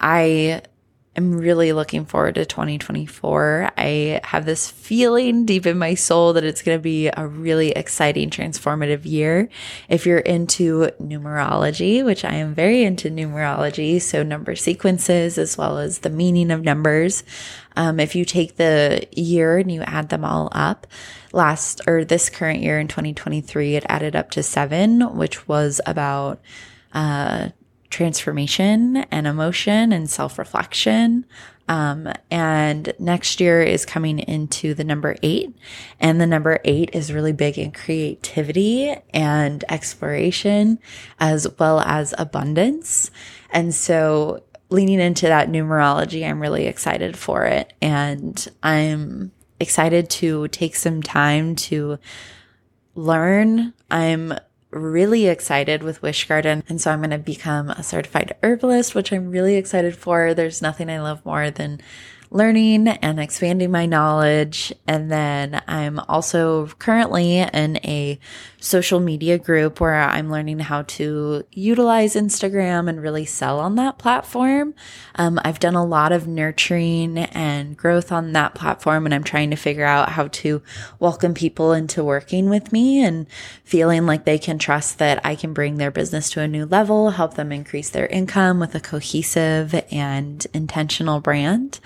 I 0.00 0.62
I'm 1.14 1.36
really 1.36 1.74
looking 1.74 2.06
forward 2.06 2.36
to 2.36 2.46
2024. 2.46 3.72
I 3.76 4.20
have 4.24 4.46
this 4.46 4.70
feeling 4.70 5.44
deep 5.44 5.66
in 5.66 5.76
my 5.76 5.94
soul 5.94 6.32
that 6.32 6.44
it's 6.44 6.62
going 6.62 6.78
to 6.78 6.82
be 6.82 7.08
a 7.08 7.26
really 7.26 7.70
exciting, 7.72 8.30
transformative 8.30 9.04
year. 9.04 9.50
If 9.90 10.06
you're 10.06 10.20
into 10.20 10.90
numerology, 11.02 12.02
which 12.02 12.24
I 12.24 12.36
am 12.36 12.54
very 12.54 12.82
into 12.82 13.10
numerology, 13.10 14.00
so 14.00 14.22
number 14.22 14.56
sequences 14.56 15.36
as 15.36 15.58
well 15.58 15.76
as 15.76 15.98
the 15.98 16.08
meaning 16.08 16.50
of 16.50 16.62
numbers. 16.62 17.24
Um, 17.76 18.00
if 18.00 18.14
you 18.14 18.24
take 18.24 18.56
the 18.56 19.06
year 19.12 19.58
and 19.58 19.70
you 19.70 19.82
add 19.82 20.08
them 20.08 20.24
all 20.24 20.48
up, 20.52 20.86
last 21.34 21.82
or 21.86 22.06
this 22.06 22.30
current 22.30 22.60
year 22.62 22.78
in 22.78 22.88
2023, 22.88 23.76
it 23.76 23.84
added 23.86 24.16
up 24.16 24.30
to 24.30 24.42
seven, 24.42 25.02
which 25.14 25.46
was 25.46 25.78
about, 25.84 26.40
uh, 26.94 27.50
transformation 27.92 28.96
and 29.12 29.26
emotion 29.26 29.92
and 29.92 30.10
self 30.10 30.38
reflection. 30.38 31.24
Um, 31.68 32.12
and 32.30 32.92
next 32.98 33.40
year 33.40 33.62
is 33.62 33.86
coming 33.86 34.18
into 34.18 34.74
the 34.74 34.82
number 34.82 35.16
eight. 35.22 35.54
And 36.00 36.20
the 36.20 36.26
number 36.26 36.58
eight 36.64 36.90
is 36.92 37.12
really 37.12 37.32
big 37.32 37.56
in 37.56 37.70
creativity 37.70 38.94
and 39.14 39.64
exploration 39.68 40.80
as 41.20 41.46
well 41.58 41.80
as 41.80 42.14
abundance. 42.18 43.12
And 43.50 43.72
so 43.72 44.42
leaning 44.70 45.00
into 45.00 45.28
that 45.28 45.48
numerology, 45.48 46.28
I'm 46.28 46.40
really 46.40 46.66
excited 46.66 47.16
for 47.16 47.44
it. 47.44 47.72
And 47.80 48.44
I'm 48.62 49.30
excited 49.60 50.10
to 50.10 50.48
take 50.48 50.74
some 50.74 51.00
time 51.02 51.54
to 51.54 51.98
learn. 52.94 53.72
I'm 53.90 54.34
really 54.72 55.26
excited 55.26 55.82
with 55.82 56.02
Wish 56.02 56.26
Garden. 56.26 56.64
And 56.68 56.80
so 56.80 56.90
I'm 56.90 57.00
going 57.00 57.10
to 57.10 57.18
become 57.18 57.70
a 57.70 57.82
certified 57.82 58.34
herbalist, 58.42 58.94
which 58.94 59.12
I'm 59.12 59.30
really 59.30 59.56
excited 59.56 59.96
for. 59.96 60.34
There's 60.34 60.62
nothing 60.62 60.90
I 60.90 61.00
love 61.00 61.24
more 61.24 61.50
than 61.50 61.80
learning 62.32 62.88
and 62.88 63.20
expanding 63.20 63.70
my 63.70 63.84
knowledge. 63.84 64.72
And 64.88 65.12
then 65.12 65.62
I'm 65.68 65.98
also 66.08 66.66
currently 66.78 67.38
in 67.38 67.76
a 67.84 68.18
social 68.58 69.00
media 69.00 69.38
group 69.38 69.80
where 69.80 70.00
I'm 70.00 70.30
learning 70.30 70.60
how 70.60 70.82
to 70.82 71.44
utilize 71.52 72.14
Instagram 72.14 72.88
and 72.88 73.02
really 73.02 73.26
sell 73.26 73.60
on 73.60 73.74
that 73.74 73.98
platform. 73.98 74.74
Um, 75.16 75.38
I've 75.44 75.58
done 75.60 75.74
a 75.74 75.84
lot 75.84 76.12
of 76.12 76.26
nurturing 76.26 77.18
and 77.18 77.76
growth 77.76 78.10
on 78.10 78.32
that 78.32 78.54
platform, 78.54 79.04
and 79.04 79.14
I'm 79.14 79.24
trying 79.24 79.50
to 79.50 79.56
figure 79.56 79.84
out 79.84 80.10
how 80.10 80.28
to 80.28 80.62
welcome 80.98 81.34
people 81.34 81.72
into 81.72 82.02
working 82.02 82.48
with 82.48 82.72
me 82.72 83.04
and 83.04 83.26
feeling 83.62 84.06
like 84.06 84.24
they 84.24 84.38
can 84.38 84.58
trust 84.58 84.98
that 84.98 85.20
I 85.24 85.34
can 85.34 85.52
bring 85.52 85.76
their 85.76 85.90
business 85.90 86.30
to 86.30 86.40
a 86.40 86.48
new 86.48 86.64
level, 86.64 87.10
help 87.10 87.34
them 87.34 87.52
increase 87.52 87.90
their 87.90 88.06
income 88.06 88.58
with 88.58 88.74
a 88.74 88.80
cohesive 88.80 89.74
and 89.90 90.46
intentional 90.54 91.20
brand. 91.20 91.78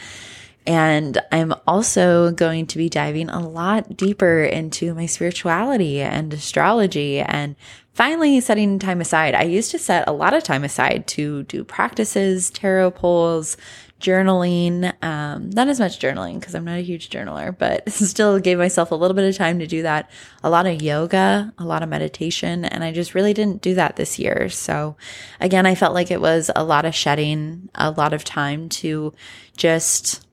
And 0.66 1.18
I'm 1.30 1.54
also 1.66 2.32
going 2.32 2.66
to 2.68 2.78
be 2.78 2.88
diving 2.88 3.28
a 3.28 3.46
lot 3.46 3.96
deeper 3.96 4.42
into 4.42 4.94
my 4.94 5.06
spirituality 5.06 6.00
and 6.00 6.32
astrology 6.34 7.20
and 7.20 7.54
finally 7.92 8.40
setting 8.40 8.78
time 8.78 9.00
aside. 9.00 9.34
I 9.34 9.44
used 9.44 9.70
to 9.70 9.78
set 9.78 10.08
a 10.08 10.12
lot 10.12 10.34
of 10.34 10.42
time 10.42 10.64
aside 10.64 11.06
to 11.08 11.44
do 11.44 11.62
practices, 11.62 12.50
tarot 12.50 12.90
pulls, 12.90 13.56
journaling. 14.00 14.92
Um, 15.02 15.50
not 15.50 15.68
as 15.68 15.80
much 15.80 15.98
journaling 15.98 16.38
because 16.38 16.54
I'm 16.54 16.64
not 16.64 16.78
a 16.78 16.82
huge 16.82 17.10
journaler, 17.10 17.56
but 17.56 17.88
still 17.90 18.38
gave 18.38 18.58
myself 18.58 18.90
a 18.90 18.94
little 18.94 19.14
bit 19.14 19.28
of 19.28 19.36
time 19.36 19.58
to 19.60 19.66
do 19.66 19.82
that. 19.82 20.10
A 20.42 20.50
lot 20.50 20.66
of 20.66 20.82
yoga, 20.82 21.54
a 21.58 21.64
lot 21.64 21.82
of 21.82 21.88
meditation, 21.88 22.64
and 22.64 22.84
I 22.84 22.92
just 22.92 23.14
really 23.14 23.32
didn't 23.32 23.62
do 23.62 23.74
that 23.74 23.96
this 23.96 24.18
year. 24.18 24.48
So 24.48 24.96
again, 25.40 25.64
I 25.64 25.74
felt 25.74 25.94
like 25.94 26.10
it 26.10 26.20
was 26.20 26.50
a 26.54 26.64
lot 26.64 26.84
of 26.84 26.94
shedding, 26.94 27.68
a 27.74 27.92
lot 27.92 28.12
of 28.12 28.24
time 28.24 28.68
to 28.70 29.14
just 29.56 30.25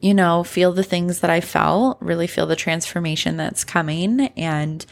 you 0.00 0.14
know, 0.14 0.44
feel 0.44 0.72
the 0.72 0.82
things 0.82 1.20
that 1.20 1.30
I 1.30 1.40
felt, 1.40 1.98
really 2.00 2.26
feel 2.26 2.46
the 2.46 2.56
transformation 2.56 3.36
that's 3.36 3.64
coming. 3.64 4.20
And 4.36 4.84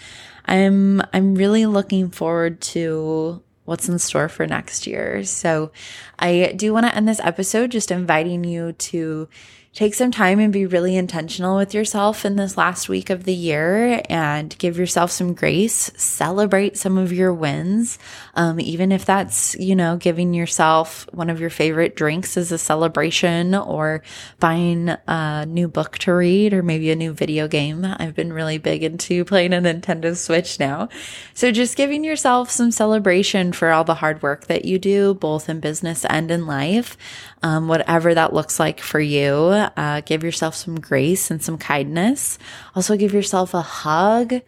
I'm, 0.46 1.02
I'm 1.12 1.34
really 1.34 1.66
looking 1.66 2.10
forward 2.10 2.60
to 2.62 3.42
what's 3.64 3.88
in 3.88 3.98
store 3.98 4.28
for 4.28 4.46
next 4.46 4.86
year. 4.86 5.25
So 5.25 5.72
I 6.18 6.54
do 6.56 6.72
want 6.72 6.86
to 6.86 6.94
end 6.94 7.08
this 7.08 7.20
episode 7.20 7.70
just 7.70 7.90
inviting 7.90 8.44
you 8.44 8.72
to 8.72 9.28
take 9.76 9.92
some 9.92 10.11
time 10.11 10.40
and 10.40 10.54
be 10.54 10.64
really 10.64 10.97
intentional 10.97 11.59
with 11.59 11.75
yourself 11.75 12.25
in 12.25 12.37
this 12.37 12.56
last 12.56 12.88
week 12.88 13.11
of 13.11 13.25
the 13.25 13.35
year 13.35 14.00
and 14.09 14.56
give 14.56 14.78
yourself 14.78 15.11
some 15.11 15.35
grace. 15.35 15.90
Celebrate 15.99 16.78
some 16.78 16.97
of 16.97 17.12
your 17.12 17.33
wins. 17.35 17.99
Um, 18.33 18.59
even 18.59 18.90
if 18.90 19.04
that's, 19.04 19.54
you 19.56 19.76
know, 19.76 19.99
giving 19.99 20.33
yourself 20.33 21.06
one 21.12 21.28
of 21.28 21.40
your 21.40 21.50
favorite 21.50 21.95
drinks 21.95 22.38
as 22.38 22.50
a 22.52 22.56
celebration 22.56 23.54
or 23.54 24.02
buying 24.40 24.88
a 25.06 25.45
new 25.47 25.68
book 25.68 25.99
to 25.99 26.14
read 26.14 26.54
or 26.54 26.62
maybe 26.62 26.90
a 26.90 26.97
new 26.97 27.12
video 27.12 27.47
game. 27.47 27.85
I've 27.85 28.14
been 28.14 28.33
really 28.33 28.56
big 28.56 28.83
into 28.83 29.26
playing 29.26 29.52
a 29.52 29.59
Nintendo 29.59 30.16
Switch 30.16 30.59
now. 30.59 30.88
So 31.35 31.52
just 31.52 31.76
giving 31.76 32.02
yourself 32.02 32.50
some 32.50 32.71
celebration 32.71 33.52
for 33.52 33.73
all 33.73 33.85
the 33.85 33.97
hard 33.97 34.23
work 34.23 34.47
that 34.47 34.64
you 34.64 34.78
do, 34.78 35.12
both 35.12 35.50
in 35.50 35.61
business 35.61 36.06
and 36.06 36.30
in 36.30 36.47
life 36.47 36.97
um, 37.46 37.68
whatever 37.68 38.12
that 38.12 38.32
looks 38.32 38.58
like 38.58 38.80
for 38.80 38.98
you. 38.98 39.32
Uh, 39.76 40.00
give 40.04 40.24
yourself 40.24 40.56
some 40.56 40.80
grace 40.80 41.30
and 41.30 41.40
some 41.40 41.56
kindness. 41.56 42.40
Also, 42.74 42.96
give 42.96 43.14
yourself 43.14 43.54
a 43.54 43.60
hug, 43.60 44.40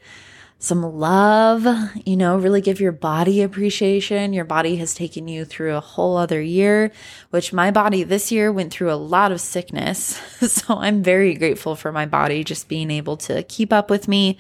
some 0.59 0.83
love, 0.83 1.65
you 2.05 2.17
know, 2.17 2.37
really 2.37 2.61
give 2.61 2.81
your 2.81 2.91
body 2.91 3.43
appreciation. 3.43 4.33
Your 4.33 4.45
body 4.45 4.75
has 4.77 4.95
taken 4.95 5.29
you 5.29 5.45
through 5.45 5.77
a 5.77 5.81
whole 5.81 6.17
other 6.17 6.43
year, 6.43 6.91
which 7.31 7.53
my 7.53 7.71
body 7.71 8.03
this 8.03 8.33
year 8.33 8.51
went 8.51 8.73
through 8.73 8.91
a 8.91 8.95
lot 8.95 9.31
of 9.31 9.41
sickness. 9.41 10.17
so 10.53 10.77
I'm 10.77 11.05
very 11.05 11.35
grateful 11.35 11.77
for 11.77 11.93
my 11.93 12.05
body 12.05 12.43
just 12.43 12.67
being 12.67 12.91
able 12.91 13.17
to 13.19 13.45
keep 13.45 13.73
up 13.73 13.91
with 13.91 14.09
me. 14.09 14.39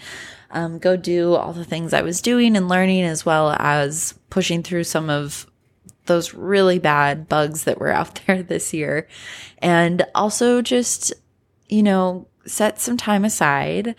Um, 0.50 0.80
go 0.80 0.96
do 0.96 1.34
all 1.34 1.52
the 1.52 1.64
things 1.64 1.92
I 1.92 2.02
was 2.02 2.20
doing 2.20 2.56
and 2.56 2.68
learning, 2.68 3.04
as 3.04 3.24
well 3.24 3.54
as 3.56 4.14
pushing 4.30 4.64
through 4.64 4.84
some 4.84 5.10
of 5.10 5.46
those 6.08 6.34
really 6.34 6.78
bad 6.78 7.28
bugs 7.28 7.64
that 7.64 7.78
were 7.78 7.92
out 7.92 8.20
there 8.26 8.42
this 8.42 8.74
year. 8.74 9.06
And 9.58 10.04
also 10.14 10.60
just, 10.60 11.12
you 11.68 11.82
know, 11.82 12.26
set 12.46 12.80
some 12.80 12.96
time 12.96 13.24
aside 13.24 13.94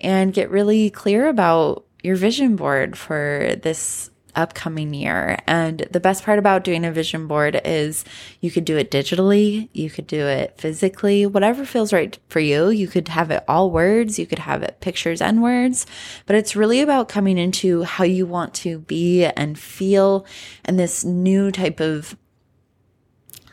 and 0.00 0.32
get 0.32 0.50
really 0.50 0.90
clear 0.90 1.28
about 1.28 1.84
your 2.02 2.16
vision 2.16 2.54
board 2.54 2.96
for 2.96 3.56
this 3.62 4.10
upcoming 4.36 4.94
year. 4.94 5.38
And 5.46 5.86
the 5.90 6.00
best 6.00 6.24
part 6.24 6.38
about 6.38 6.64
doing 6.64 6.84
a 6.84 6.92
vision 6.92 7.26
board 7.26 7.60
is 7.64 8.04
you 8.40 8.50
could 8.50 8.64
do 8.64 8.76
it 8.76 8.90
digitally, 8.90 9.68
you 9.72 9.90
could 9.90 10.06
do 10.06 10.26
it 10.26 10.54
physically, 10.58 11.26
whatever 11.26 11.64
feels 11.64 11.92
right 11.92 12.18
for 12.28 12.40
you. 12.40 12.70
You 12.70 12.88
could 12.88 13.08
have 13.08 13.30
it 13.30 13.44
all 13.48 13.70
words, 13.70 14.18
you 14.18 14.26
could 14.26 14.40
have 14.40 14.62
it 14.62 14.80
pictures 14.80 15.20
and 15.20 15.42
words, 15.42 15.86
but 16.26 16.36
it's 16.36 16.56
really 16.56 16.80
about 16.80 17.08
coming 17.08 17.38
into 17.38 17.82
how 17.82 18.04
you 18.04 18.26
want 18.26 18.54
to 18.54 18.78
be 18.80 19.24
and 19.24 19.58
feel 19.58 20.26
and 20.64 20.78
this 20.78 21.04
new 21.04 21.50
type 21.50 21.80
of 21.80 22.16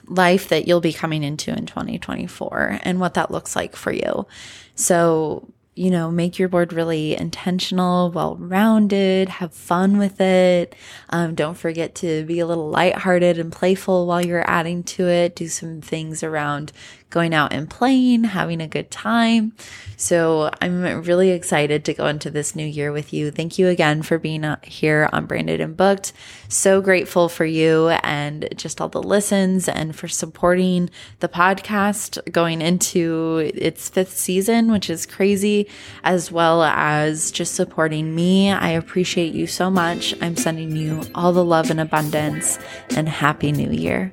life 0.07 0.49
that 0.49 0.67
you'll 0.67 0.81
be 0.81 0.93
coming 0.93 1.23
into 1.23 1.51
in 1.51 1.65
2024 1.65 2.79
and 2.83 2.99
what 2.99 3.13
that 3.13 3.31
looks 3.31 3.55
like 3.55 3.75
for 3.75 3.91
you. 3.91 4.27
So 4.75 5.47
you 5.73 5.89
know, 5.89 6.11
make 6.11 6.37
your 6.37 6.49
board 6.49 6.73
really 6.73 7.15
intentional, 7.15 8.11
well 8.11 8.35
rounded, 8.35 9.29
have 9.29 9.53
fun 9.53 9.97
with 9.97 10.19
it. 10.19 10.75
Um, 11.09 11.33
don't 11.33 11.57
forget 11.57 11.95
to 11.95 12.25
be 12.25 12.39
a 12.39 12.45
little 12.45 12.69
lighthearted 12.69 13.39
and 13.39 13.51
playful 13.51 14.05
while 14.05 14.25
you're 14.25 14.49
adding 14.49 14.83
to 14.83 15.07
it. 15.07 15.35
Do 15.35 15.47
some 15.47 15.79
things 15.79 16.23
around 16.23 16.73
going 17.11 17.33
out 17.33 17.53
and 17.53 17.69
playing, 17.69 18.23
having 18.23 18.61
a 18.61 18.67
good 18.67 18.89
time. 18.89 19.53
So 19.97 20.49
I'm 20.59 21.03
really 21.03 21.29
excited 21.29 21.85
to 21.85 21.93
go 21.93 22.07
into 22.07 22.31
this 22.31 22.55
new 22.55 22.65
year 22.65 22.91
with 22.91 23.13
you. 23.13 23.29
Thank 23.29 23.59
you 23.59 23.67
again 23.67 24.01
for 24.01 24.17
being 24.17 24.43
uh, 24.43 24.57
here 24.63 25.07
on 25.13 25.27
Branded 25.27 25.61
and 25.61 25.77
Booked. 25.77 26.13
So 26.47 26.81
grateful 26.81 27.29
for 27.29 27.45
you 27.45 27.89
and 27.89 28.49
just 28.55 28.81
all 28.81 28.89
the 28.89 29.03
listens 29.03 29.69
and 29.69 29.95
for 29.95 30.07
supporting 30.07 30.89
the 31.19 31.27
podcast 31.29 32.31
going 32.31 32.61
into 32.61 33.51
its 33.53 33.89
fifth 33.89 34.17
season, 34.17 34.71
which 34.71 34.89
is 34.89 35.05
crazy, 35.05 35.67
as 36.03 36.31
well 36.31 36.63
as 36.63 37.29
just 37.29 37.53
supporting 37.53 38.15
me. 38.15 38.49
I 38.51 38.69
appreciate 38.69 39.35
you 39.35 39.45
so 39.45 39.69
much. 39.69 40.15
I'm 40.19 40.35
sending 40.35 40.75
you 40.75 41.03
all 41.13 41.31
the 41.31 41.45
love 41.45 41.69
and 41.69 41.79
abundance 41.79 42.57
and 42.95 43.07
happy 43.07 43.51
new 43.51 43.69
year. 43.69 44.11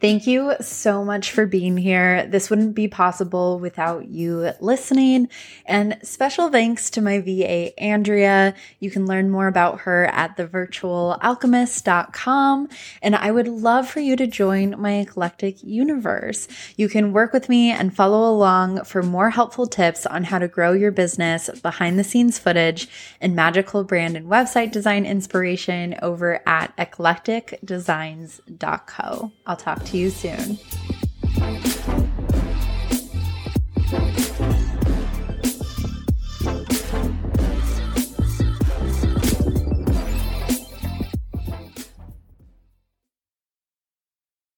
Thank 0.00 0.26
you 0.26 0.54
so 0.62 1.04
much 1.04 1.30
for 1.30 1.44
being 1.44 1.76
here. 1.76 2.26
This 2.26 2.48
wouldn't 2.48 2.74
be 2.74 2.88
possible 2.88 3.58
without 3.58 4.08
you 4.08 4.52
listening. 4.58 5.28
And 5.66 5.98
special 6.02 6.48
thanks 6.48 6.88
to 6.90 7.02
my 7.02 7.20
VA, 7.20 7.78
Andrea. 7.78 8.54
You 8.78 8.90
can 8.90 9.06
learn 9.06 9.28
more 9.28 9.46
about 9.46 9.80
her 9.80 10.06
at 10.06 10.38
thevirtualalchemist.com. 10.38 12.68
And 13.02 13.14
I 13.14 13.30
would 13.30 13.46
love 13.46 13.90
for 13.90 14.00
you 14.00 14.16
to 14.16 14.26
join 14.26 14.80
my 14.80 15.00
eclectic 15.00 15.62
universe. 15.62 16.48
You 16.76 16.88
can 16.88 17.12
work 17.12 17.34
with 17.34 17.50
me 17.50 17.70
and 17.70 17.94
follow 17.94 18.30
along 18.30 18.84
for 18.84 19.02
more 19.02 19.28
helpful 19.28 19.66
tips 19.66 20.06
on 20.06 20.24
how 20.24 20.38
to 20.38 20.48
grow 20.48 20.72
your 20.72 20.92
business, 20.92 21.50
behind 21.60 21.98
the 21.98 22.04
scenes 22.04 22.38
footage, 22.38 22.88
and 23.20 23.36
magical 23.36 23.84
brand 23.84 24.16
and 24.16 24.28
website 24.28 24.72
design 24.72 25.04
inspiration 25.04 25.94
over 26.00 26.40
at 26.48 26.74
eclecticdesigns.co. 26.78 29.32
I'll 29.46 29.56
talk 29.56 29.84
to 29.84 29.89
to 29.90 29.98
you 29.98 30.10
soon. 30.10 30.58